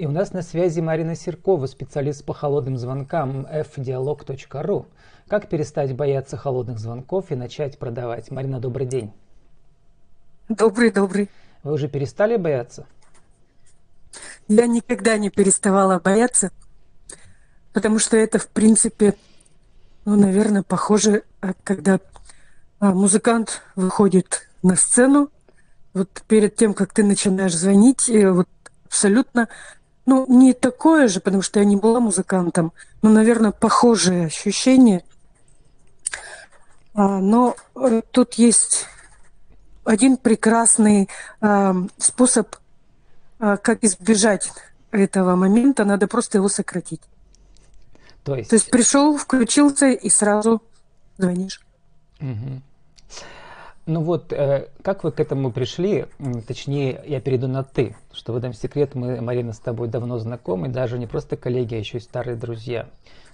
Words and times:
И 0.00 0.06
у 0.06 0.10
нас 0.10 0.32
на 0.32 0.40
связи 0.40 0.80
Марина 0.80 1.14
Серкова, 1.14 1.66
специалист 1.66 2.24
по 2.24 2.32
холодным 2.32 2.78
звонкам 2.78 3.46
fdialog.ru. 3.46 4.86
Как 5.28 5.50
перестать 5.50 5.94
бояться 5.94 6.38
холодных 6.38 6.78
звонков 6.78 7.30
и 7.30 7.34
начать 7.34 7.78
продавать? 7.78 8.30
Марина, 8.30 8.60
добрый 8.60 8.86
день. 8.86 9.12
Добрый, 10.48 10.90
добрый. 10.90 11.28
Вы 11.62 11.74
уже 11.74 11.86
перестали 11.86 12.38
бояться? 12.38 12.86
Я 14.48 14.66
никогда 14.66 15.18
не 15.18 15.28
переставала 15.28 15.98
бояться, 15.98 16.50
потому 17.74 17.98
что 17.98 18.16
это, 18.16 18.38
в 18.38 18.48
принципе, 18.48 19.16
ну, 20.06 20.16
наверное, 20.16 20.62
похоже, 20.62 21.24
а, 21.42 21.52
когда 21.62 22.00
а, 22.78 22.94
музыкант 22.94 23.60
выходит 23.76 24.48
на 24.62 24.76
сцену, 24.76 25.28
вот 25.92 26.22
перед 26.26 26.56
тем, 26.56 26.72
как 26.72 26.94
ты 26.94 27.04
начинаешь 27.04 27.54
звонить, 27.54 28.08
вот 28.08 28.48
абсолютно 28.86 29.48
ну, 30.10 30.26
не 30.26 30.54
такое 30.54 31.06
же, 31.06 31.20
потому 31.20 31.40
что 31.40 31.60
я 31.60 31.64
не 31.64 31.76
была 31.76 32.00
музыкантом, 32.00 32.72
но, 33.00 33.10
наверное, 33.10 33.52
похожее 33.52 34.26
ощущение. 34.26 35.04
А, 36.94 37.20
но 37.20 37.54
э, 37.76 38.02
тут 38.10 38.34
есть 38.34 38.86
один 39.84 40.16
прекрасный 40.16 41.08
а, 41.40 41.76
способ, 41.98 42.56
а, 43.38 43.56
как 43.56 43.84
избежать 43.84 44.50
этого 44.90 45.36
момента, 45.36 45.84
надо 45.84 46.08
просто 46.08 46.38
его 46.38 46.48
сократить. 46.48 47.02
То 48.24 48.34
есть, 48.34 48.50
То 48.50 48.56
есть 48.56 48.68
пришел, 48.68 49.16
включился 49.16 49.90
и 49.90 50.10
сразу 50.10 50.60
звонишь. 51.18 51.60
Угу. 52.20 52.62
Ну 53.90 54.02
вот, 54.02 54.32
э, 54.32 54.68
как 54.82 55.02
вы 55.02 55.10
к 55.10 55.18
этому 55.18 55.50
пришли? 55.50 56.06
Точнее, 56.46 57.02
я 57.08 57.20
перейду 57.20 57.48
на 57.48 57.64
«ты», 57.64 57.96
что 58.12 58.32
в 58.32 58.36
этом 58.36 58.52
секрет 58.52 58.94
мы, 58.94 59.20
Марина, 59.20 59.52
с 59.52 59.58
тобой 59.58 59.88
давно 59.88 60.18
знакомы, 60.18 60.68
даже 60.68 60.96
не 60.96 61.08
просто 61.08 61.36
коллеги, 61.36 61.74
а 61.74 61.78
еще 61.78 61.98
и 61.98 62.00
старые 62.00 62.36
друзья. 62.36 62.86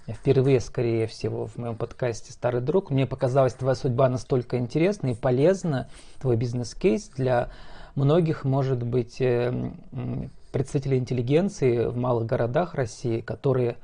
Впервые, 0.07 0.59
скорее 0.59 1.05
всего, 1.05 1.45
в 1.45 1.57
моем 1.57 1.75
подкасте 1.75 2.33
«Старый 2.33 2.61
друг». 2.61 2.89
Мне 2.89 3.05
показалась 3.05 3.53
твоя 3.53 3.75
судьба 3.75 4.09
настолько 4.09 4.57
интересна 4.57 5.09
и 5.09 5.13
полезна, 5.13 5.89
твой 6.19 6.37
бизнес-кейс 6.37 7.11
для 7.15 7.51
многих, 7.93 8.43
может 8.43 8.81
быть, 8.81 9.21
э, 9.21 9.53
представителей 10.51 10.97
интеллигенции 10.97 11.85
в 11.85 11.97
малых 11.97 12.25
городах 12.25 12.73
России, 12.73 13.19
которые 13.19 13.75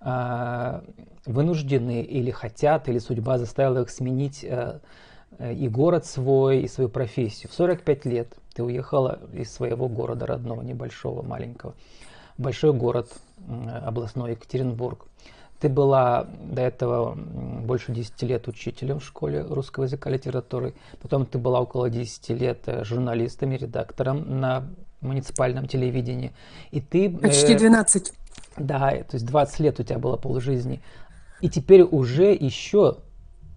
э, 0.00 0.80
вынуждены 1.26 2.00
или 2.00 2.30
хотят, 2.30 2.88
или 2.88 2.98
судьба 2.98 3.36
заставила 3.36 3.82
их 3.82 3.90
сменить 3.90 4.42
Э, 4.42 4.78
и 5.38 5.68
город 5.68 6.06
свой, 6.06 6.60
и 6.60 6.68
свою 6.68 6.88
профессию. 6.88 7.50
В 7.50 7.54
45 7.54 8.04
лет 8.06 8.34
ты 8.54 8.62
уехала 8.62 9.18
из 9.32 9.52
своего 9.52 9.88
города 9.88 10.26
родного, 10.26 10.62
небольшого, 10.62 11.22
маленького, 11.22 11.74
большой 12.38 12.72
город, 12.72 13.12
областной 13.82 14.32
Екатеринбург. 14.32 15.06
Ты 15.60 15.68
была 15.68 16.24
до 16.24 16.62
этого 16.62 17.14
больше 17.14 17.92
10 17.92 18.22
лет 18.22 18.48
учителем 18.48 18.98
в 18.98 19.04
школе 19.04 19.42
русского 19.42 19.84
языка 19.84 20.10
и 20.10 20.14
литературы. 20.14 20.74
Потом 21.00 21.26
ты 21.26 21.38
была 21.38 21.60
около 21.60 21.88
10 21.88 22.28
лет 22.30 22.60
э, 22.66 22.84
журналистом 22.84 23.52
и 23.52 23.56
редактором 23.56 24.40
на 24.40 24.64
муниципальном 25.00 25.66
телевидении. 25.66 26.32
И 26.70 26.80
ты... 26.80 27.08
Почти 27.08 27.54
12. 27.54 28.08
Э, 28.08 28.12
да, 28.58 28.90
то 28.90 29.14
есть 29.14 29.24
20 29.26 29.60
лет 29.60 29.80
у 29.80 29.84
тебя 29.84 29.98
было 29.98 30.16
полжизни. 30.16 30.82
И 31.40 31.48
теперь 31.48 31.82
уже 31.82 32.32
еще 32.32 32.98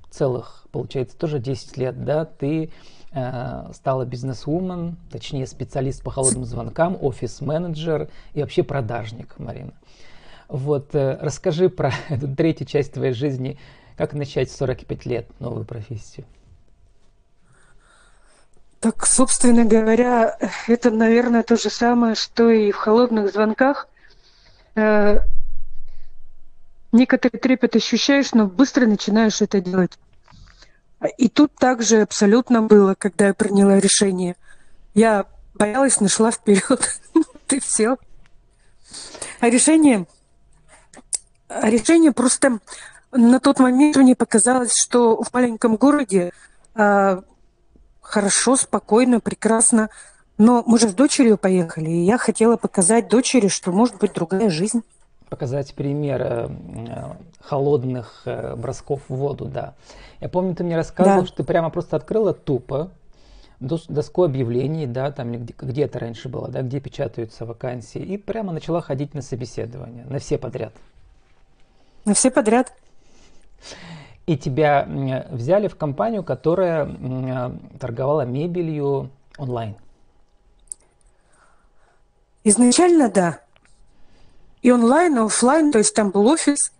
целых, 0.09 0.65
получается, 0.71 1.17
тоже 1.17 1.39
10 1.39 1.77
лет, 1.77 2.03
да, 2.03 2.25
ты 2.25 2.71
э, 3.11 3.71
стала 3.73 4.05
бизнес-вумен, 4.05 4.97
точнее 5.11 5.47
специалист 5.47 6.03
по 6.03 6.11
холодным 6.11 6.45
звонкам, 6.45 6.97
офис-менеджер 6.99 8.09
и 8.33 8.41
вообще 8.41 8.63
продажник, 8.63 9.37
Марина. 9.37 9.73
Вот, 10.47 10.95
э, 10.95 11.17
расскажи 11.21 11.69
про 11.69 11.91
эту 12.09 12.33
третью 12.33 12.67
часть 12.67 12.93
твоей 12.93 13.13
жизни, 13.13 13.57
как 13.97 14.13
начать 14.13 14.49
в 14.49 14.55
45 14.55 15.05
лет 15.05 15.27
новую 15.39 15.65
профессию. 15.65 16.25
Так, 18.79 19.07
собственно 19.07 19.65
говоря, 19.65 20.37
это, 20.67 20.91
наверное, 20.91 21.41
то 21.41 21.55
же 21.55 21.69
самое, 21.69 22.13
что 22.13 22.49
и 22.49 22.71
в 22.71 22.77
холодных 22.77 23.31
звонках. 23.31 23.87
Э, 24.75 25.21
некоторый 26.97 27.37
трепет 27.37 27.75
ощущаешь, 27.75 28.33
но 28.33 28.47
быстро 28.47 28.85
начинаешь 28.85 29.41
это 29.41 29.61
делать. 29.61 29.97
И 31.17 31.29
тут 31.29 31.53
также 31.55 32.01
абсолютно 32.01 32.61
было, 32.61 32.95
когда 32.95 33.27
я 33.27 33.33
приняла 33.33 33.79
решение. 33.79 34.35
Я 34.93 35.25
боялась, 35.53 36.01
нашла 36.01 36.31
вперед. 36.31 36.99
Ты 37.47 37.59
все. 37.59 37.97
А 39.39 39.49
решение... 39.49 40.05
А 41.49 41.69
решение 41.69 42.11
просто 42.11 42.59
на 43.11 43.39
тот 43.39 43.59
момент 43.59 43.95
мне 43.95 44.15
показалось, 44.15 44.75
что 44.75 45.23
в 45.23 45.33
маленьком 45.33 45.77
городе 45.77 46.33
э, 46.75 47.21
хорошо, 48.01 48.55
спокойно, 48.57 49.21
прекрасно. 49.21 49.89
Но 50.37 50.61
мы 50.65 50.77
же 50.77 50.89
с 50.89 50.93
дочерью 50.93 51.37
поехали, 51.37 51.89
и 51.89 52.03
я 52.03 52.17
хотела 52.17 52.57
показать 52.57 53.07
дочери, 53.07 53.47
что 53.47 53.71
может 53.71 53.95
быть 53.97 54.13
другая 54.13 54.49
жизнь 54.49 54.83
показать 55.29 55.73
пример 55.73 56.21
э, 56.21 56.49
холодных 57.41 58.23
э, 58.25 58.55
бросков 58.55 59.01
в 59.09 59.15
воду, 59.15 59.45
да. 59.45 59.73
Я 60.19 60.29
помню, 60.29 60.55
ты 60.55 60.63
мне 60.63 60.75
рассказывал, 60.75 61.21
да. 61.21 61.27
что 61.27 61.37
ты 61.37 61.43
прямо 61.43 61.69
просто 61.69 61.95
открыла 61.95 62.33
тупо 62.33 62.91
доску 63.59 64.23
объявлений, 64.23 64.85
да, 64.85 65.11
там 65.11 65.31
где, 65.33 65.53
где 65.57 65.83
это 65.83 65.99
раньше 65.99 66.29
было, 66.29 66.47
да, 66.47 66.61
где 66.61 66.79
печатаются 66.79 67.45
вакансии, 67.45 67.99
и 67.99 68.17
прямо 68.17 68.53
начала 68.53 68.81
ходить 68.81 69.15
на 69.15 69.21
собеседование, 69.21 70.05
на 70.05 70.19
все 70.19 70.37
подряд. 70.37 70.73
На 72.05 72.13
все 72.13 72.29
подряд. 72.29 72.71
И 74.27 74.37
тебя 74.37 74.87
взяли 75.31 75.67
в 75.67 75.75
компанию, 75.75 76.23
которая 76.23 76.87
торговала 77.79 78.25
мебелью 78.25 79.09
онлайн. 79.37 79.75
Изначально 82.43 83.09
да 83.09 83.39
и 84.67 84.71
онлайн, 84.71 85.15
и 85.15 85.19
офлайн, 85.19 85.71
то 85.71 85.77
есть 85.77 85.95
там 85.95 86.09
был 86.09 86.27
офис. 86.27 86.73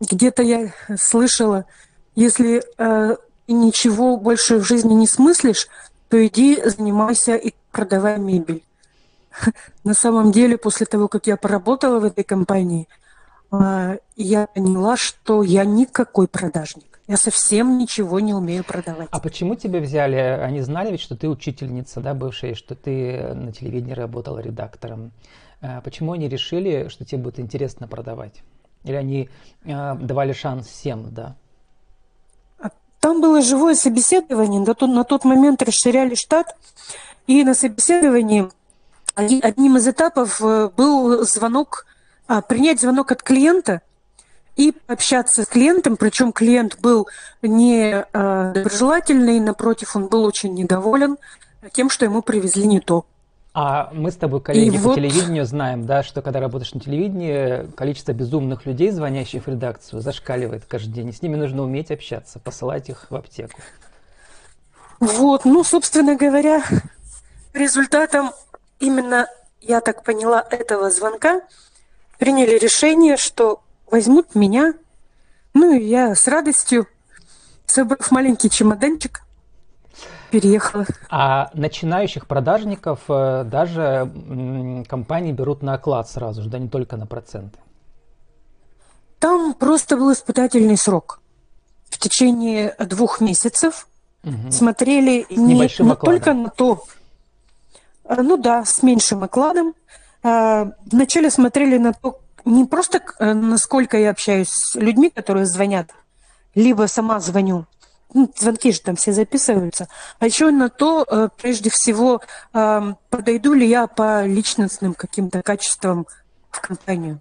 Где-то 0.00 0.42
я 0.42 0.72
слышала, 0.96 1.66
если 2.14 2.62
э, 2.78 3.16
ничего 3.48 4.16
больше 4.16 4.58
в 4.58 4.64
жизни 4.64 4.94
не 4.94 5.06
смыслишь, 5.06 5.68
то 6.08 6.26
иди 6.26 6.58
занимайся 6.64 7.34
и 7.34 7.52
продавай 7.70 8.18
мебель. 8.18 8.62
На 9.84 9.92
самом 9.92 10.32
деле, 10.32 10.56
после 10.56 10.86
того, 10.86 11.08
как 11.08 11.26
я 11.26 11.36
поработала 11.36 11.98
в 11.98 12.04
этой 12.04 12.24
компании, 12.24 12.88
э, 13.52 13.98
я 14.16 14.46
поняла, 14.46 14.96
что 14.96 15.42
я 15.42 15.66
никакой 15.66 16.28
продажник. 16.28 17.00
Я 17.08 17.16
совсем 17.16 17.76
ничего 17.76 18.20
не 18.20 18.32
умею 18.32 18.64
продавать. 18.64 19.08
А 19.10 19.20
почему 19.20 19.54
тебя 19.54 19.80
взяли? 19.80 20.16
Они 20.16 20.62
знали 20.62 20.92
ведь, 20.92 21.00
что 21.00 21.14
ты 21.14 21.28
учительница, 21.28 22.00
да, 22.00 22.14
бывшая, 22.14 22.54
что 22.54 22.74
ты 22.74 23.34
на 23.34 23.52
телевидении 23.52 23.94
работала 23.94 24.38
редактором. 24.38 25.12
А 25.60 25.80
почему 25.80 26.12
они 26.12 26.28
решили, 26.28 26.88
что 26.88 27.04
тебе 27.04 27.22
будет 27.22 27.40
интересно 27.40 27.88
продавать? 27.88 28.42
Или 28.84 28.94
они 28.94 29.28
э, 29.64 29.94
давали 29.96 30.32
шанс 30.32 30.68
всем, 30.68 31.12
да? 31.12 31.36
А 32.60 32.70
там 33.00 33.20
было 33.20 33.42
живое 33.42 33.74
собеседование. 33.74 34.60
На 34.60 35.04
тот, 35.04 35.24
момент 35.24 35.62
расширяли 35.62 36.14
штат. 36.14 36.56
И 37.26 37.42
на 37.44 37.54
собеседовании 37.54 38.48
одним 39.14 39.76
из 39.76 39.88
этапов 39.88 40.40
э, 40.40 40.70
был 40.76 41.24
звонок, 41.24 41.86
а, 42.28 42.40
принять 42.40 42.80
звонок 42.80 43.10
от 43.10 43.22
клиента 43.22 43.82
и 44.56 44.74
общаться 44.86 45.42
с 45.42 45.46
клиентом. 45.46 45.96
Причем 45.96 46.32
клиент 46.32 46.78
был 46.80 47.08
не 47.42 48.06
доброжелательный, 48.12 49.40
напротив, 49.40 49.96
он 49.96 50.06
был 50.06 50.24
очень 50.24 50.54
недоволен 50.54 51.18
тем, 51.72 51.90
что 51.90 52.04
ему 52.04 52.22
привезли 52.22 52.66
не 52.66 52.80
то. 52.80 53.04
А 53.54 53.90
мы 53.92 54.10
с 54.10 54.16
тобой, 54.16 54.40
коллеги 54.40 54.76
и 54.76 54.78
по 54.78 54.84
вот... 54.84 54.96
телевидению, 54.96 55.44
знаем, 55.44 55.86
да, 55.86 56.02
что 56.02 56.22
когда 56.22 56.38
работаешь 56.38 56.72
на 56.74 56.80
телевидении, 56.80 57.70
количество 57.72 58.12
безумных 58.12 58.66
людей, 58.66 58.90
звонящих 58.90 59.46
в 59.46 59.48
редакцию, 59.48 60.00
зашкаливает 60.00 60.64
каждый 60.66 60.92
день. 60.92 61.08
И 61.08 61.12
с 61.12 61.22
ними 61.22 61.36
нужно 61.36 61.62
уметь 61.62 61.90
общаться, 61.90 62.38
посылать 62.38 62.88
их 62.88 63.10
в 63.10 63.16
аптеку. 63.16 63.60
Вот, 65.00 65.44
ну, 65.44 65.64
собственно 65.64 66.16
говоря, 66.16 66.62
результатом 67.52 68.32
именно, 68.80 69.28
я 69.60 69.80
так 69.80 70.04
поняла, 70.04 70.44
этого 70.50 70.90
звонка 70.90 71.40
приняли 72.18 72.58
решение, 72.58 73.16
что 73.16 73.62
возьмут 73.90 74.34
меня. 74.34 74.74
Ну, 75.54 75.74
и 75.74 75.84
я 75.84 76.14
с 76.14 76.26
радостью, 76.28 76.86
собрав 77.66 78.10
маленький 78.10 78.50
чемоданчик, 78.50 79.22
переехала. 80.28 80.86
А 81.10 81.50
начинающих 81.54 82.26
продажников 82.26 83.00
э, 83.08 83.44
даже 83.44 84.10
компании 84.88 85.32
берут 85.32 85.62
на 85.62 85.74
оклад 85.74 86.08
сразу 86.08 86.42
же, 86.42 86.48
да 86.48 86.58
не 86.58 86.68
только 86.68 86.96
на 86.96 87.06
проценты? 87.06 87.58
Там 89.18 89.54
просто 89.54 89.96
был 89.96 90.12
испытательный 90.12 90.76
срок. 90.76 91.20
В 91.90 91.98
течение 91.98 92.74
двух 92.78 93.20
месяцев 93.20 93.88
угу. 94.22 94.50
смотрели 94.50 95.26
с 95.28 95.36
не, 95.36 95.54
не 95.54 95.94
только 95.96 96.34
на 96.34 96.50
то, 96.50 96.84
э, 98.04 98.22
ну 98.22 98.36
да, 98.36 98.64
с 98.64 98.82
меньшим 98.82 99.24
окладом, 99.24 99.74
э, 100.22 100.70
вначале 100.86 101.30
смотрели 101.30 101.78
на 101.78 101.92
то, 101.92 102.20
не 102.44 102.64
просто 102.64 103.00
э, 103.18 103.32
насколько 103.32 103.98
я 103.98 104.10
общаюсь 104.10 104.48
с 104.48 104.74
людьми, 104.74 105.10
которые 105.10 105.46
звонят, 105.46 105.90
либо 106.54 106.86
сама 106.86 107.20
звоню, 107.20 107.66
ну, 108.14 108.32
звонки 108.36 108.72
же 108.72 108.80
там 108.80 108.96
все 108.96 109.12
записываются, 109.12 109.88
а 110.18 110.26
еще 110.26 110.50
на 110.50 110.68
то, 110.68 111.04
э, 111.08 111.28
прежде 111.36 111.70
всего, 111.70 112.20
подойду 112.52 113.52
ли 113.52 113.68
я 113.68 113.86
по 113.86 114.24
личностным 114.24 114.94
каким-то 114.94 115.42
качествам 115.42 116.06
в 116.50 116.60
компанию. 116.60 117.20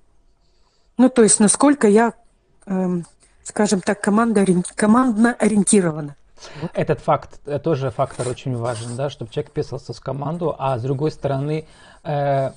Ну, 0.98 1.10
то 1.10 1.24
есть, 1.24 1.40
насколько 1.40 1.88
я, 1.88 2.14
э, 2.66 3.02
скажем 3.44 3.82
так, 3.82 4.02
команда, 4.02 4.46
командно 4.76 5.34
ориентирована. 5.34 6.16
Этот 6.74 7.00
факт, 7.00 7.40
э, 7.46 7.60
тоже 7.60 7.92
фактор 7.92 8.28
очень 8.28 8.56
важен, 8.56 8.96
да, 8.96 9.10
чтобы 9.10 9.32
человек 9.32 9.52
писался 9.52 9.94
в 9.94 10.02
команду, 10.02 10.56
а 10.58 10.78
с 10.78 10.82
другой 10.82 11.12
стороны, 11.12 11.68
э, 12.04 12.52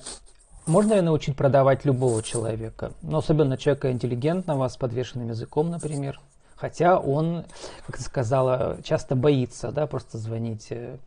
можно 0.65 0.93
ли 0.93 1.01
научить 1.01 1.35
продавать 1.35 1.85
любого 1.85 2.23
человека? 2.23 2.93
Ну, 3.01 3.17
особенно 3.17 3.57
человека 3.57 3.91
интеллигентного, 3.91 4.67
с 4.67 4.77
подвешенным 4.77 5.29
языком, 5.29 5.69
например. 5.69 6.19
Хотя 6.61 6.99
он, 6.99 7.43
как 7.87 7.97
ты 7.97 8.03
сказала, 8.03 8.77
часто 8.83 9.15
боится, 9.15 9.71
да, 9.71 9.87
просто 9.87 10.19
звонить 10.19 10.67
э, 10.69 10.97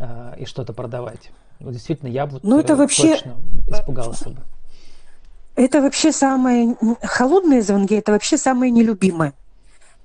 э, 0.00 0.34
и 0.38 0.46
что-то 0.46 0.72
продавать. 0.72 1.30
Вот 1.60 1.74
действительно, 1.74 2.08
я 2.08 2.26
бы 2.26 2.40
ну, 2.42 2.58
это 2.58 2.72
э, 2.72 2.76
вообще... 2.76 3.16
точно 3.16 3.36
испугался 3.68 4.30
бы. 4.30 4.40
Это 5.54 5.82
вообще 5.82 6.12
самые 6.12 6.76
холодные 7.02 7.60
звонки, 7.60 7.94
это 7.94 8.12
вообще 8.12 8.38
самые 8.38 8.70
нелюбимые 8.70 9.34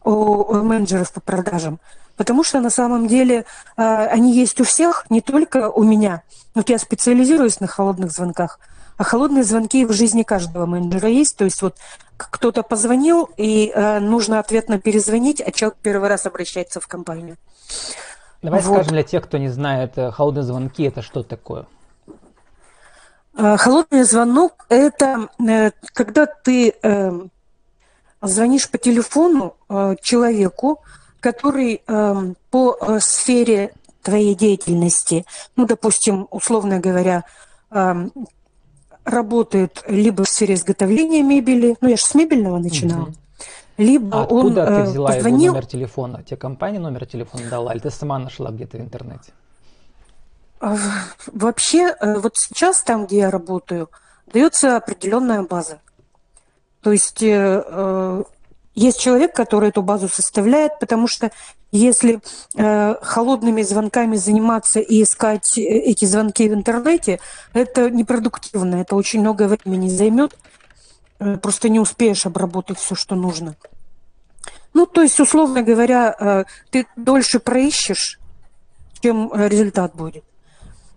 у, 0.03 0.11
у 0.11 0.61
менеджеров 0.61 1.13
по 1.13 1.21
продажам. 1.21 1.79
Потому 2.17 2.43
что 2.43 2.59
на 2.59 2.69
самом 2.69 3.07
деле 3.07 3.45
э, 3.77 4.05
они 4.07 4.35
есть 4.35 4.59
у 4.59 4.65
всех, 4.65 5.05
не 5.09 5.21
только 5.21 5.69
у 5.69 5.83
меня. 5.83 6.23
Вот 6.53 6.69
я 6.69 6.77
специализируюсь 6.77 7.61
на 7.61 7.67
холодных 7.67 8.11
звонках, 8.11 8.59
а 9.01 9.03
холодные 9.03 9.43
звонки 9.43 9.83
в 9.83 9.93
жизни 9.93 10.21
каждого 10.21 10.67
менеджера 10.67 11.09
есть. 11.09 11.35
То 11.35 11.43
есть 11.43 11.63
вот 11.63 11.75
кто-то 12.17 12.61
позвонил, 12.61 13.27
и 13.35 13.71
э, 13.73 13.99
нужно 13.99 14.37
ответно 14.37 14.79
перезвонить, 14.79 15.41
а 15.41 15.51
человек 15.51 15.79
первый 15.81 16.07
раз 16.07 16.27
обращается 16.27 16.79
в 16.79 16.87
компанию. 16.87 17.37
Давай 18.43 18.61
вот. 18.61 18.75
скажем 18.75 18.93
для 18.93 19.01
тех, 19.01 19.23
кто 19.23 19.39
не 19.39 19.49
знает, 19.49 19.97
э, 19.97 20.11
холодные 20.11 20.43
звонки 20.43 20.83
это 20.83 21.01
что 21.01 21.23
такое? 21.23 21.65
Э, 23.35 23.57
холодный 23.57 24.03
звонок– 24.03 24.67
это 24.69 25.29
э, 25.39 25.71
когда 25.93 26.27
ты 26.27 26.75
звонишь 28.21 28.69
по 28.69 28.77
телефону 28.77 29.55
человеку, 30.03 30.83
который 31.19 31.81
по 32.51 32.99
сфере 32.99 33.73
твоей 34.03 34.35
деятельности, 34.35 35.25
ну, 35.55 35.65
допустим, 35.65 36.27
условно 36.29 36.79
говоря, 36.79 37.23
работает 39.03 39.83
либо 39.87 40.23
в 40.23 40.29
сфере 40.29 40.55
изготовления 40.55 41.23
мебели, 41.23 41.75
ну 41.81 41.89
я 41.89 41.97
же 41.97 42.03
с 42.03 42.13
мебельного 42.15 42.57
начинала, 42.57 43.03
угу. 43.03 43.13
либо 43.77 44.23
а 44.23 44.25
он 44.25 44.47
откуда 44.47 44.65
ты 44.65 44.83
взяла 44.89 45.07
позвонил... 45.13 45.41
его 45.41 45.53
номер 45.55 45.65
телефона? 45.65 46.23
Тебе 46.23 46.37
компания 46.37 46.79
номер 46.79 47.05
телефона 47.05 47.49
дала, 47.49 47.73
или 47.73 47.79
ты 47.79 47.89
сама 47.89 48.19
нашла 48.19 48.51
где-то 48.51 48.77
в 48.77 48.81
интернете? 48.81 49.31
А, 50.59 50.77
вообще, 51.27 51.95
э, 51.99 52.19
вот 52.19 52.37
сейчас 52.37 52.83
там, 52.83 53.07
где 53.07 53.17
я 53.17 53.31
работаю, 53.31 53.89
дается 54.31 54.77
определенная 54.77 55.41
база. 55.41 55.79
То 56.81 56.91
есть 56.91 57.23
э, 57.23 57.63
э, 57.65 58.23
есть 58.75 58.99
человек, 58.99 59.35
который 59.35 59.69
эту 59.69 59.81
базу 59.81 60.07
составляет, 60.07 60.79
потому 60.79 61.07
что 61.07 61.31
если 61.71 62.19
э, 62.55 62.95
холодными 63.01 63.61
звонками 63.61 64.17
заниматься 64.17 64.79
и 64.79 65.03
искать 65.03 65.57
э, 65.57 65.61
эти 65.61 66.05
звонки 66.05 66.47
в 66.49 66.53
интернете, 66.53 67.19
это 67.53 67.89
непродуктивно, 67.89 68.75
это 68.75 68.95
очень 68.95 69.21
много 69.21 69.47
времени 69.47 69.89
займет, 69.89 70.37
э, 71.19 71.37
просто 71.37 71.69
не 71.69 71.79
успеешь 71.79 72.25
обработать 72.25 72.77
все, 72.77 72.95
что 72.95 73.15
нужно. 73.15 73.55
Ну, 74.73 74.85
то 74.85 75.01
есть, 75.01 75.19
условно 75.19 75.63
говоря, 75.63 76.15
э, 76.17 76.43
ты 76.69 76.87
дольше 76.95 77.39
проищешь, 77.39 78.19
чем 79.01 79.31
э, 79.33 79.47
результат 79.49 79.95
будет. 79.95 80.23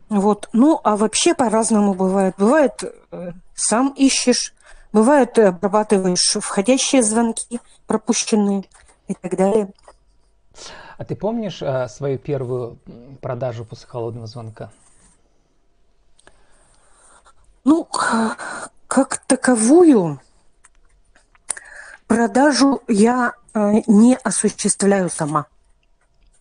Вот. 0.09 0.49
Ну, 0.53 0.81
а 0.85 0.97
вообще 0.97 1.35
по-разному 1.35 1.95
бывает. 1.95 2.35
Бывает, 2.39 2.85
э, 3.11 3.33
сам 3.55 3.89
ищешь, 3.97 4.55
бывает, 4.93 5.39
обрабатываешь 5.39 6.37
входящие 6.41 7.03
звонки, 7.03 7.61
пропущенные 7.87 8.65
и 9.09 9.15
так 9.15 9.37
далее. 9.37 9.69
А 10.97 11.05
ты 11.05 11.17
помнишь 11.17 11.63
а, 11.63 11.89
свою 11.89 12.19
первую 12.19 12.79
продажу 13.21 13.65
после 13.65 13.89
холодного 13.89 14.27
звонка? 14.27 14.71
Ну, 17.65 17.89
как 18.87 19.19
таковую 19.27 20.21
продажу 22.07 22.83
я 22.89 23.33
э, 23.55 23.73
не 23.87 24.17
осуществляю 24.17 25.09
сама. 25.11 25.47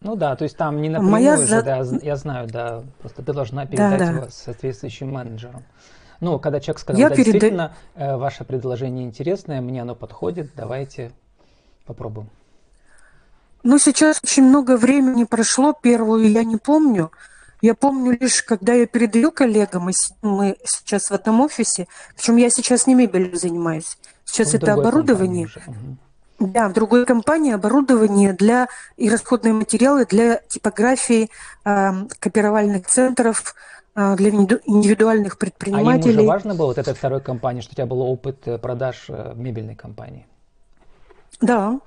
Ну 0.01 0.15
да, 0.15 0.35
то 0.35 0.43
есть 0.43 0.57
там 0.57 0.81
не 0.81 0.89
напрямую 0.89 1.11
Моя 1.11 1.37
же, 1.37 1.45
за... 1.45 1.63
да, 1.63 1.77
я 2.01 2.15
знаю, 2.17 2.47
да, 2.47 2.83
просто 2.99 3.23
ты 3.23 3.31
должна 3.31 3.65
передать 3.65 3.99
да, 3.99 4.05
да. 4.05 4.11
его 4.11 4.29
соответствующим 4.29 5.11
менеджерам. 5.11 5.63
Ну, 6.19 6.39
когда 6.39 6.59
человек 6.59 6.79
сказал, 6.79 6.99
я 6.99 7.09
да, 7.09 7.15
переда... 7.15 7.31
действительно, 7.31 7.73
э, 7.95 8.15
ваше 8.17 8.43
предложение 8.43 9.05
интересное, 9.05 9.61
мне 9.61 9.81
оно 9.81 9.95
подходит, 9.95 10.51
давайте 10.55 11.11
попробуем. 11.85 12.29
Ну, 13.63 13.79
сейчас 13.79 14.19
очень 14.23 14.43
много 14.43 14.77
времени 14.77 15.23
прошло, 15.23 15.73
первую 15.73 16.29
я 16.29 16.43
не 16.43 16.57
помню. 16.57 17.11
Я 17.61 17.75
помню 17.75 18.17
лишь, 18.19 18.43
когда 18.43 18.73
я 18.73 18.85
передаю 18.85 19.31
коллегам, 19.31 19.83
мы, 19.83 19.93
мы 20.21 20.57
сейчас 20.65 21.09
в 21.09 21.13
этом 21.13 21.39
офисе, 21.39 21.87
причем 22.13 22.35
я 22.35 22.49
сейчас 22.49 22.87
не 22.87 22.93
мебелью 22.93 23.37
занимаюсь, 23.37 23.97
сейчас 24.25 24.51
в 24.51 24.55
это 24.55 24.73
оборудование. 24.73 25.47
Да, 26.39 26.67
в 26.67 26.73
другой 26.73 27.05
компании 27.05 27.53
оборудование 27.53 28.33
для 28.33 28.67
и 28.97 29.09
расходные 29.09 29.53
материалы 29.53 30.05
для 30.05 30.41
типографии, 30.49 31.29
э, 31.63 31.91
копировальных 32.19 32.85
центров, 32.87 33.55
э, 33.95 34.15
для 34.17 34.31
индивидуальных 34.31 35.37
предпринимателей. 35.37 36.09
А 36.09 36.13
им 36.15 36.19
уже 36.19 36.27
важно 36.27 36.55
было 36.55 36.67
вот 36.67 36.79
этой 36.79 36.93
второй 36.93 37.21
компании, 37.21 37.61
что 37.61 37.71
у 37.71 37.75
тебя 37.75 37.85
был 37.85 38.01
опыт 38.01 38.45
э, 38.45 38.57
продаж 38.57 39.05
э, 39.07 39.33
мебельной 39.35 39.75
компании? 39.75 40.25
Да, 41.39 41.79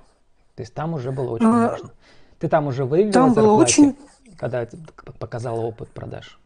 то 0.57 0.61
есть 0.61 0.73
там 0.73 0.95
уже 0.95 1.11
было 1.11 1.29
очень 1.33 1.45
а, 1.45 1.69
важно. 1.69 1.91
Ты 2.39 2.49
там 2.49 2.65
уже 2.65 2.83
выиграла 2.83 3.27
там 3.27 3.33
было 3.35 3.51
очень... 3.51 3.95
когда 4.39 4.65
ты 4.65 4.75
показала 5.19 5.61
опыт 5.61 5.89
продаж? 5.89 6.39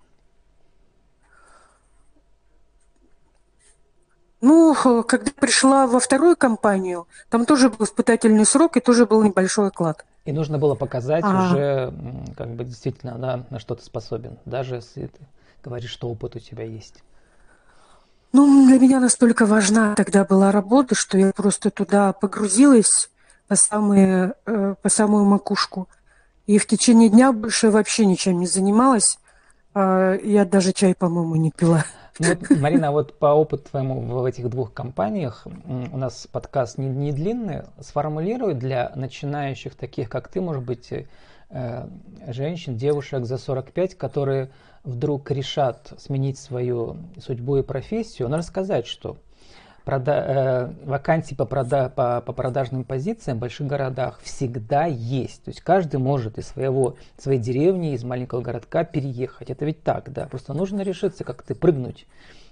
Ну, 4.42 4.76
когда 5.08 5.32
пришла 5.40 5.88
во 5.88 6.02
вторую 6.02 6.36
компанию, 6.36 7.08
там 7.30 7.46
тоже 7.46 7.70
был 7.70 7.86
испытательный 7.86 8.46
срок 8.46 8.76
и 8.76 8.82
тоже 8.82 9.06
был 9.06 9.24
небольшой 9.24 9.70
оклад. 9.70 10.04
И 10.26 10.34
нужно 10.34 10.58
было 10.58 10.76
показать 10.76 11.24
а... 11.26 11.46
уже, 11.46 11.94
как 12.36 12.50
бы 12.50 12.66
действительно, 12.66 13.18
да, 13.18 13.46
на 13.50 13.60
что 13.60 13.76
ты 13.76 13.86
способен, 13.86 14.40
даже 14.44 14.76
если 14.76 15.08
ты 15.08 15.22
говоришь, 15.64 15.92
что 15.92 16.10
опыт 16.10 16.36
у 16.36 16.40
тебя 16.40 16.66
есть. 16.66 17.02
Ну, 18.34 18.68
для 18.68 18.78
меня 18.78 19.00
настолько 19.00 19.46
важна 19.46 19.96
тогда 19.96 20.26
была 20.26 20.52
работа, 20.52 20.96
что 20.96 21.18
я 21.18 21.32
просто 21.32 21.70
туда 21.70 22.12
погрузилась 22.12 23.10
по, 23.52 23.58
самые, 23.58 24.36
э, 24.46 24.76
по 24.82 24.88
самую 24.88 25.26
макушку. 25.26 25.90
И 26.48 26.58
в 26.58 26.66
течение 26.66 27.10
дня 27.10 27.34
больше 27.34 27.70
вообще 27.70 28.06
ничем 28.06 28.40
не 28.40 28.48
занималась. 28.48 29.20
А 29.74 30.16
я 30.24 30.46
даже 30.46 30.72
чай, 30.72 30.96
по-моему, 30.96 31.36
не 31.36 31.52
пила. 31.52 31.84
Ну, 32.20 32.30
вот, 32.30 32.50
Марина, 32.62 32.94
вот 32.94 33.20
по 33.20 33.26
опыту 33.26 33.64
твоему 33.70 34.00
в 34.00 34.24
этих 34.24 34.50
двух 34.50 34.74
компаниях, 34.74 35.46
у 35.66 35.98
нас 35.98 36.30
подкаст 36.32 36.78
не, 36.78 36.88
не 36.88 37.12
длинный, 37.12 37.64
сформулируй 37.82 38.54
для 38.54 38.94
начинающих 38.96 39.76
таких, 39.76 40.10
как 40.10 40.30
ты, 40.30 40.40
может 40.40 40.64
быть, 40.64 40.94
э, 41.50 41.88
женщин, 42.28 42.78
девушек 42.78 43.26
за 43.26 43.38
45, 43.38 43.96
которые 43.96 44.50
вдруг 44.86 45.30
решат 45.30 45.92
сменить 45.98 46.40
свою 46.40 46.96
судьбу 47.20 47.58
и 47.58 47.64
профессию, 47.64 48.30
надо 48.30 48.44
сказать, 48.44 48.88
что 48.88 49.18
прода 49.86 50.74
э, 50.84 50.86
вакансии 50.86 51.36
по, 51.36 51.46
прода 51.46 51.90
по, 51.90 52.22
по 52.22 52.34
продажным 52.34 52.84
позициям 52.84 53.38
в 53.38 53.42
больших 53.42 53.68
городах 53.68 54.20
всегда 54.24 54.86
есть. 54.86 55.44
То 55.44 55.50
есть 55.50 55.62
каждый 55.62 56.00
может 56.00 56.38
из 56.38 56.48
своего, 56.48 56.96
своей 57.18 57.40
деревни, 57.40 57.94
из 57.94 58.04
маленького 58.04 58.42
городка 58.42 58.84
переехать. 58.84 59.50
Это 59.50 59.66
ведь 59.66 59.84
так, 59.84 60.12
да. 60.12 60.26
Просто 60.28 60.54
нужно 60.54 60.82
решиться, 60.82 61.24
как 61.24 61.44
ты 61.44 61.56
прыгнуть. 61.56 62.08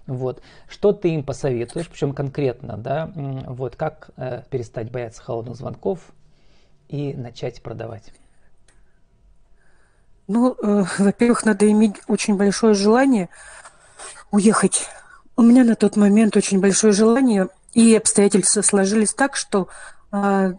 Вот. 0.07 0.41
Что 0.67 0.91
ты 0.91 1.09
им 1.09 1.23
посоветуешь, 1.23 1.87
причем 1.87 2.13
конкретно, 2.13 2.77
да, 2.77 3.11
вот 3.15 3.75
как 3.75 4.09
э, 4.17 4.41
перестать 4.49 4.91
бояться 4.91 5.21
холодных 5.21 5.55
звонков 5.55 5.99
и 6.87 7.13
начать 7.13 7.61
продавать? 7.61 8.11
Ну, 10.27 10.55
э, 10.61 10.83
во-первых, 10.97 11.45
надо 11.45 11.69
иметь 11.71 11.95
очень 12.07 12.37
большое 12.37 12.73
желание 12.73 13.29
уехать 14.31 14.87
у 15.39 15.41
меня 15.41 15.63
на 15.63 15.77
тот 15.77 15.95
момент 15.95 16.35
очень 16.35 16.59
большое 16.59 16.91
желание, 16.91 17.47
и 17.71 17.95
обстоятельства 17.95 18.61
сложились 18.61 19.13
так, 19.13 19.37
что 19.37 19.69
э, 20.11 20.53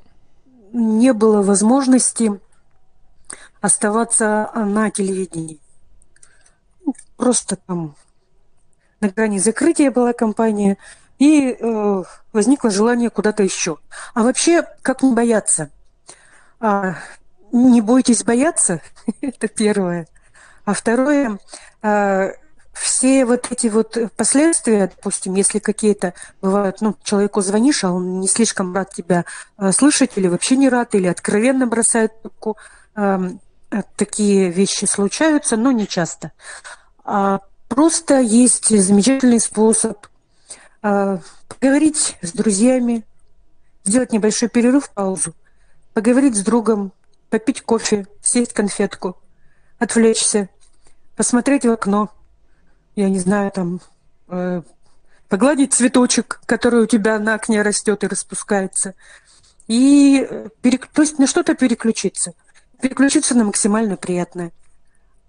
не 0.73 1.13
было 1.13 1.43
возможности 1.43 2.41
оставаться 3.61 4.51
на 4.55 4.91
телевидении. 4.91 5.61
Просто 7.19 7.57
там 7.57 7.95
на 9.03 9.11
грани 9.11 9.39
закрытия 9.39 9.91
была 9.91 10.15
компания, 10.15 10.79
и 11.19 11.51
э, 11.61 12.03
возникло 12.33 12.71
желание 12.71 13.11
куда-то 13.11 13.43
еще. 13.43 13.77
А 14.15 14.23
вообще, 14.23 14.67
как 14.81 15.03
не 15.03 15.13
бояться? 15.13 15.69
А, 16.59 16.95
не 17.53 17.83
бойтесь 17.83 18.25
бояться, 18.25 18.81
это 19.21 19.47
первое. 19.47 20.09
А 20.65 20.73
второе, 20.73 21.39
а, 21.83 22.31
все 22.81 23.27
вот 23.27 23.47
эти 23.51 23.67
вот 23.67 23.99
последствия, 24.17 24.91
допустим, 24.97 25.35
если 25.35 25.59
какие-то 25.59 26.15
бывают, 26.41 26.81
ну, 26.81 26.97
человеку 27.03 27.43
звонишь, 27.43 27.85
а 27.85 27.93
он 27.93 28.21
не 28.21 28.27
слишком 28.27 28.75
рад 28.75 28.91
тебя 28.95 29.27
а, 29.59 29.71
слышать 29.73 30.13
или 30.17 30.29
вообще 30.29 30.57
не 30.57 30.71
рад, 30.71 30.95
или 30.95 31.07
откровенно 31.07 31.67
бросает 31.67 32.23
трубку, 32.23 32.57
а, 32.95 33.21
такие 33.97 34.49
вещи 34.49 34.87
случаются, 34.87 35.59
но 35.59 35.73
не 35.73 35.87
часто. 35.87 36.33
А 37.05 37.41
просто 37.69 38.19
есть 38.19 38.69
замечательный 38.69 39.41
способ 39.41 40.07
поговорить 40.81 42.17
с 42.23 42.33
друзьями, 42.33 43.05
сделать 43.85 44.13
небольшой 44.13 44.49
перерыв, 44.49 44.89
паузу, 44.91 45.35
поговорить 45.93 46.35
с 46.35 46.41
другом, 46.41 46.93
попить 47.29 47.61
кофе, 47.61 48.07
съесть 48.23 48.55
конфетку, 48.55 49.19
отвлечься, 49.79 50.49
посмотреть 51.17 51.67
в 51.67 51.71
окно, 51.71 52.11
я 52.97 53.09
не 53.09 53.19
знаю, 53.19 53.51
там, 53.51 53.81
э, 54.29 54.63
погладить 55.29 55.75
цветочек, 55.75 56.41
который 56.47 56.83
у 56.83 56.87
тебя 56.87 57.19
на 57.19 57.35
окне 57.35 57.63
растет 57.63 58.05
и 58.05 58.09
распускается, 58.09 58.95
и 59.67 60.27
э, 60.29 60.49
перек... 60.61 60.89
то 60.89 61.03
есть 61.03 61.19
на 61.19 61.27
что-то 61.27 61.55
переключиться, 61.55 62.33
переключиться 62.81 63.35
на 63.35 63.45
максимально 63.45 63.97
приятное. 63.97 64.53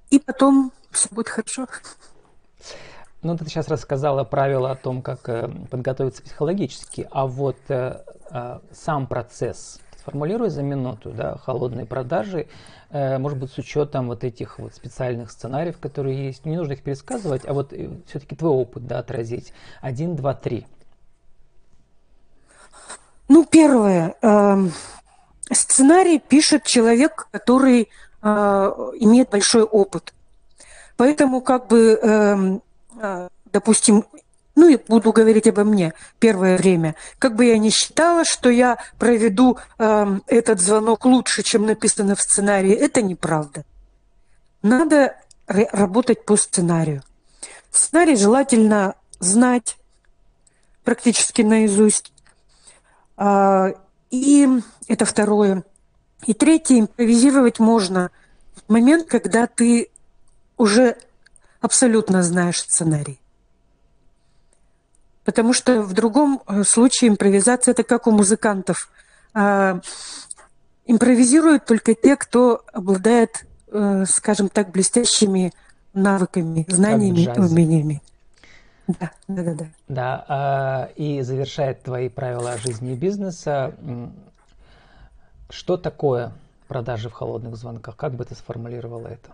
И 0.10 0.20
потом 0.20 0.72
все 0.92 1.08
будет 1.12 1.30
хорошо. 1.30 1.68
Ну, 3.22 3.38
ты 3.38 3.46
сейчас 3.46 3.68
рассказала 3.68 4.24
правила 4.24 4.72
о 4.72 4.76
том, 4.76 5.02
как 5.04 5.30
э, 5.30 5.48
подготовиться 5.70 6.24
психологически, 6.24 7.08
а 7.12 7.28
вот 7.28 7.58
э, 7.70 8.02
э, 8.32 8.60
сам 8.74 9.06
процесс, 9.06 9.80
сформулируй 10.02 10.50
за 10.50 10.64
минуту, 10.64 11.12
да, 11.12 11.38
холодной 11.38 11.86
продажи, 11.86 12.48
э, 12.90 13.18
может 13.18 13.38
быть, 13.38 13.52
с 13.52 13.58
учетом 13.58 14.08
вот 14.08 14.24
этих 14.24 14.60
вот 14.60 14.74
специальных 14.74 15.32
сценариев, 15.32 15.78
которые 15.78 16.28
есть. 16.28 16.46
Не 16.46 16.58
нужно 16.58 16.74
их 16.74 16.84
пересказывать, 16.84 17.46
а 17.46 17.54
вот 17.54 17.74
э, 17.74 17.90
все-таки 18.08 18.36
твой 18.36 18.52
опыт, 18.52 18.88
да, 18.88 19.00
отразить. 19.00 19.54
Один, 19.82 20.16
два, 20.16 20.34
три. 20.34 20.66
Ну, 23.30 23.46
первое. 23.46 24.16
Э, 24.22 24.58
сценарий 25.52 26.20
пишет 26.20 26.64
человек, 26.64 27.28
который 27.32 27.90
э, 28.22 28.28
имеет 28.28 29.30
большой 29.30 29.64
опыт. 29.64 30.14
Поэтому 30.98 31.42
как 31.42 31.68
бы 31.68 32.00
эм, 32.02 32.62
а, 33.00 33.30
допустим, 33.52 34.06
ну 34.62 34.68
и 34.68 34.78
буду 34.78 35.12
говорить 35.12 35.48
обо 35.48 35.64
мне 35.64 35.96
первое 36.20 36.56
время, 36.56 36.94
как 37.18 37.36
бы 37.36 37.46
я 37.46 37.58
ни 37.58 37.72
считала, 37.72 38.24
что 38.24 38.48
я 38.52 38.78
проведу 39.00 39.58
э, 39.80 40.20
этот 40.28 40.62
звонок 40.62 41.04
лучше, 41.04 41.42
чем 41.42 41.66
написано 41.66 42.16
в 42.16 42.22
сценарии, 42.22 42.72
это 42.72 43.02
неправда. 43.02 43.66
Надо 44.62 45.16
работать 45.48 46.26
по 46.26 46.38
сценарию. 46.38 47.02
Сценарий 47.72 48.16
желательно 48.16 48.94
знать 49.20 49.78
практически 50.84 51.42
наизусть. 51.42 52.14
А, 53.18 53.74
и 54.12 54.48
это 54.88 55.06
второе. 55.06 55.64
И 56.28 56.36
третье, 56.36 56.82
импровизировать 56.82 57.58
можно 57.58 58.12
в 58.54 58.72
момент, 58.72 59.08
когда 59.08 59.48
ты 59.48 59.90
уже 60.58 60.98
абсолютно 61.62 62.22
знаешь 62.22 62.62
сценарий. 62.62 63.21
Потому 65.24 65.54
что 65.54 65.82
в 65.82 65.94
другом 65.94 66.42
э, 66.48 66.64
случае 66.64 67.10
импровизация 67.10 67.74
это 67.74 67.84
как 67.84 68.08
у 68.08 68.12
музыкантов. 68.12 68.90
А, 69.34 69.80
импровизируют 70.86 71.66
только 71.66 71.94
те, 71.94 72.16
кто 72.16 72.64
обладает, 72.74 73.46
э, 73.72 74.06
скажем 74.08 74.50
так, 74.50 74.72
блестящими 74.72 75.54
навыками, 75.94 76.66
знаниями 76.68 77.20
и 77.20 77.40
умениями. 77.40 78.02
Да, 78.88 79.12
да, 79.28 79.44
да, 79.44 79.54
да. 79.54 79.68
Да, 79.88 80.90
и 80.96 81.22
завершает 81.22 81.84
твои 81.84 82.10
правила 82.10 82.58
жизни 82.58 82.94
и 82.94 82.96
бизнеса. 82.96 83.74
Что 85.50 85.78
такое 85.78 86.34
продажи 86.68 87.10
в 87.10 87.14
холодных 87.14 87.56
звонках? 87.58 87.96
Как 87.96 88.14
бы 88.14 88.26
ты 88.26 88.36
сформулировала 88.36 89.08
это? 89.08 89.32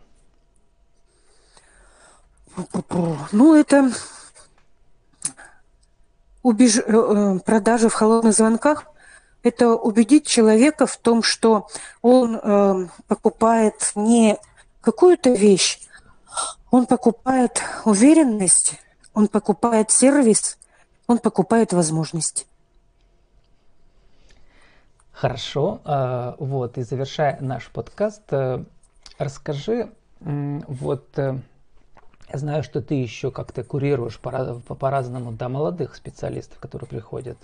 Ну, 3.32 3.56
это 3.56 3.92
убеж... 6.48 6.78
Э, 6.78 6.82
э, 6.88 7.40
продажа 7.40 7.90
в 7.90 7.94
холодных 7.94 8.34
звонках– 8.34 8.86
это 9.44 9.76
убедить 9.76 10.26
человека 10.26 10.86
в 10.88 10.98
том, 10.98 11.22
что 11.22 11.68
он 12.02 12.40
э, 12.42 12.88
покупает 13.08 13.92
не 13.96 14.38
какую-то 14.82 15.32
вещь, 15.32 15.82
он 16.72 16.86
покупает 16.86 17.62
уверенность, 17.84 18.80
он 19.14 19.28
покупает 19.28 19.92
сервис, 19.92 20.58
он 21.08 21.18
покупает 21.18 21.74
возможность. 21.74 22.48
Хорошо. 25.12 25.82
А, 25.84 26.36
вот, 26.40 26.78
и 26.78 26.84
завершая 26.84 27.38
наш 27.42 27.68
подкаст, 27.68 28.22
расскажи, 29.18 29.92
вот 30.20 31.20
я 32.32 32.40
знаю, 32.40 32.64
что 32.64 32.82
ты 32.82 32.96
еще 32.96 33.32
как-то 33.32 33.64
курируешь 33.64 34.20
по-разному 34.20 35.32
по, 35.32 35.38
да, 35.38 35.50
молодых 35.50 35.96
специалистов, 35.96 36.60
которые 36.60 36.88
приходят 36.88 37.38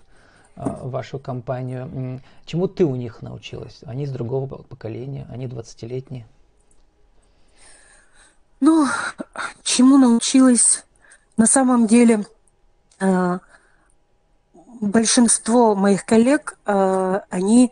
а, 0.55 0.69
в 0.71 0.91
вашу 0.91 1.19
компанию. 1.19 2.21
Чему 2.45 2.67
ты 2.67 2.83
у 2.83 2.95
них 2.95 3.21
научилась? 3.21 3.79
Они 3.85 4.03
из 4.03 4.11
другого 4.11 4.47
поколения, 4.63 5.25
они 5.29 5.47
20-летние. 5.47 6.27
Ну, 8.59 8.87
чему 9.63 9.97
научилась? 9.97 10.85
На 11.37 11.47
самом 11.47 11.87
деле, 11.87 12.25
а, 12.99 13.39
большинство 14.81 15.75
моих 15.75 16.05
коллег, 16.05 16.57
а, 16.65 17.23
они, 17.29 17.71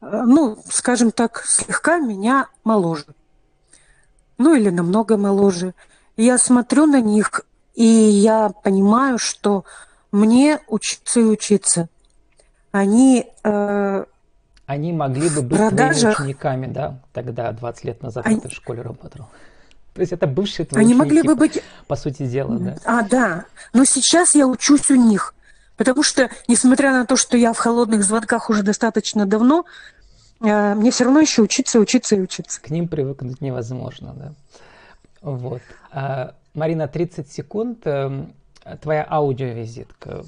ну, 0.00 0.56
скажем 0.70 1.10
так, 1.10 1.42
слегка 1.44 1.98
меня 1.98 2.48
моложе. 2.62 3.06
Ну, 4.38 4.54
или 4.54 4.70
намного 4.70 5.16
моложе. 5.16 5.74
Я 6.18 6.36
смотрю 6.36 6.86
на 6.86 7.00
них, 7.00 7.42
и 7.74 7.84
я 7.84 8.50
понимаю, 8.64 9.18
что 9.18 9.64
мне 10.10 10.58
учиться 10.66 11.20
и 11.20 11.22
учиться. 11.22 11.88
Они... 12.72 13.30
Э, 13.44 14.04
Они 14.66 14.92
могли 14.92 15.28
бы 15.28 15.42
быть 15.42 15.58
продажах... 15.58 16.16
твоими 16.16 16.32
учениками, 16.32 16.66
да, 16.66 16.98
тогда, 17.12 17.52
20 17.52 17.84
лет 17.84 18.02
назад, 18.02 18.26
Они... 18.26 18.40
ты 18.40 18.48
в 18.48 18.52
школе 18.52 18.82
работал. 18.82 19.28
То 19.94 20.00
есть 20.00 20.12
это 20.12 20.26
бывшие 20.26 20.66
твои 20.66 20.82
Они 20.82 20.94
ученики, 20.94 20.98
могли 20.98 21.22
бы 21.22 21.36
быть... 21.36 21.62
по 21.86 21.94
сути 21.94 22.26
дела, 22.26 22.58
да? 22.58 22.76
А, 22.84 23.02
да. 23.02 23.44
Но 23.72 23.84
сейчас 23.84 24.34
я 24.34 24.48
учусь 24.48 24.90
у 24.90 24.96
них. 24.96 25.34
Потому 25.76 26.02
что, 26.02 26.30
несмотря 26.48 26.90
на 26.90 27.06
то, 27.06 27.16
что 27.16 27.36
я 27.36 27.52
в 27.52 27.58
холодных 27.58 28.02
звонках 28.02 28.50
уже 28.50 28.64
достаточно 28.64 29.24
давно, 29.24 29.66
э, 30.40 30.74
мне 30.74 30.90
все 30.90 31.04
равно 31.04 31.20
еще 31.20 31.42
учиться, 31.42 31.78
учиться 31.78 32.16
и 32.16 32.20
учиться. 32.20 32.60
К 32.60 32.70
ним 32.70 32.88
привыкнуть 32.88 33.40
невозможно, 33.40 34.14
да. 34.16 34.32
Вот. 35.20 35.62
А, 35.90 36.34
Марина, 36.54 36.88
30 36.88 37.30
секунд. 37.30 37.86
Эм, 37.86 38.34
твоя 38.80 39.06
аудиовизитка. 39.08 40.24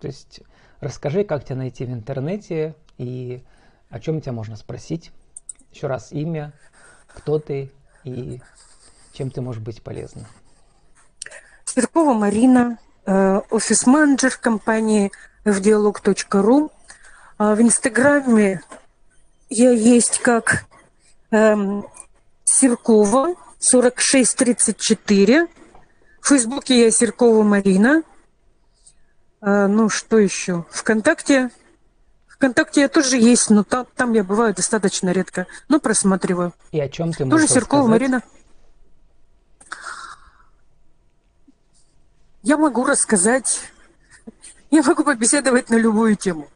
То 0.00 0.06
есть 0.06 0.40
расскажи, 0.80 1.24
как 1.24 1.44
тебя 1.44 1.56
найти 1.56 1.84
в 1.84 1.90
интернете 1.90 2.74
и 2.98 3.42
о 3.90 4.00
чем 4.00 4.20
тебя 4.20 4.32
можно 4.32 4.56
спросить. 4.56 5.12
Еще 5.72 5.86
раз 5.86 6.12
имя, 6.12 6.52
кто 7.06 7.38
ты 7.38 7.70
и 8.04 8.40
чем 9.12 9.30
ты 9.30 9.40
можешь 9.40 9.62
быть 9.62 9.82
полезна. 9.82 10.26
Сверкова 11.64 12.14
Марина, 12.14 12.78
э, 13.06 13.40
офис-менеджер 13.50 14.36
компании 14.38 15.12
fdialog.ru. 15.44 16.70
А 17.38 17.54
в 17.54 17.60
Инстаграме 17.60 18.62
я 19.48 19.70
есть 19.70 20.20
как 20.20 20.66
эм, 21.30 21.86
Серкова 22.44 23.34
4634. 23.62 25.46
В 26.20 26.28
Фейсбуке 26.28 26.84
я 26.84 26.90
Серкова 26.90 27.42
Марина. 27.42 28.02
А, 29.40 29.68
ну, 29.68 29.88
что 29.88 30.18
еще? 30.18 30.66
Вконтакте. 30.70 31.50
Вконтакте 32.26 32.82
я 32.82 32.88
тоже 32.88 33.18
есть, 33.18 33.50
но 33.50 33.62
там, 33.62 33.86
там 33.94 34.12
я 34.14 34.24
бываю 34.24 34.52
достаточно 34.52 35.10
редко. 35.10 35.46
Но 35.68 35.78
просматриваю. 35.78 36.52
И 36.72 36.80
о 36.80 36.88
чем 36.88 37.12
ты 37.12 37.24
можешь 37.24 37.48
Тоже 37.48 37.60
Серкова 37.60 37.82
рассказать? 37.82 38.00
Марина. 38.00 38.22
Я 42.42 42.56
могу 42.56 42.84
рассказать. 42.84 43.60
Я 44.72 44.82
могу 44.82 45.04
побеседовать 45.04 45.70
на 45.70 45.76
любую 45.76 46.16
тему. 46.16 46.48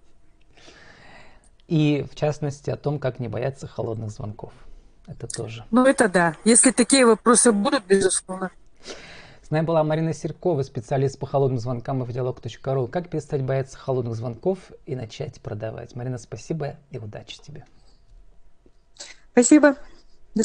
И 1.69 2.05
в 2.11 2.17
частности 2.17 2.71
о 2.71 2.77
том, 2.77 2.99
как 2.99 3.21
не 3.21 3.29
бояться 3.29 3.69
холодных 3.69 4.11
звонков. 4.11 4.53
Это 5.07 5.27
тоже. 5.27 5.65
Ну, 5.71 5.85
это 5.85 6.09
да. 6.09 6.37
Если 6.45 6.71
такие 6.71 7.07
вопросы 7.07 7.53
будут, 7.53 7.85
безусловно. 7.87 8.51
С 9.43 9.51
нами 9.51 9.65
была 9.65 9.85
Марина 9.85 10.13
Серкова, 10.13 10.63
специалист 10.63 11.19
по 11.21 11.27
холодным 11.27 11.61
звонкам 11.61 12.03
в 12.03 12.13
диалог.ру. 12.13 12.89
Как 12.89 13.09
перестать 13.09 13.43
бояться 13.43 13.79
холодных 13.79 14.17
звонков 14.17 14.59
и 14.87 14.97
начать 14.97 15.41
продавать? 15.41 15.95
Марина, 15.95 16.19
спасибо 16.19 16.77
и 16.91 16.99
удачи 16.99 17.41
тебе. 17.41 17.65
Спасибо. 19.31 19.77